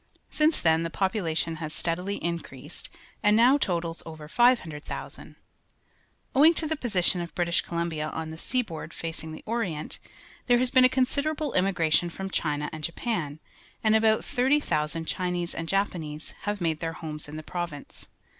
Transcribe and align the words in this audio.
Since 0.31 0.59
then 0.61 0.81
the 0.81 0.89
population 0.89 1.57
has 1.57 1.73
steadily 1.75 2.15
increased 2.23 2.89
and 3.21 3.37
now 3.37 3.59
totals 3.59 4.01
o\ 4.03 4.17
er 4.19 4.27
500,000. 4.27 5.35
Owijig 6.35 6.55
to 6.55 6.65
the 6.65 6.75
position 6.75 7.21
of 7.21 7.35
British 7.35 7.61
Columbia 7.61 8.09
on 8.09 8.31
the 8.31 8.37
sea 8.39 8.63
board 8.63 8.95
facing 8.95 9.31
the 9.31 9.43
Orient, 9.45 9.99
there 10.47 10.57
has 10.57 10.71
been 10.71 10.85
a 10.85 10.89
considerable 10.89 11.53
inmiigration 11.53 12.09
from 12.09 12.31
China 12.31 12.67
and 12.73 12.83
Japan, 12.83 13.39
and 13.83 13.95
about 13.95 14.25
30,000 14.25 15.05
Cliinese 15.05 15.53
and 15.53 15.69
Japanese 15.69 16.31
have 16.45 16.61
made 16.61 16.79
their 16.79 16.93
homes 16.93 17.27
in 17.29 17.35
the 17.37 17.43
province. 17.43 18.07